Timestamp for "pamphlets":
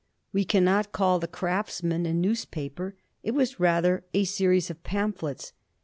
4.81-5.53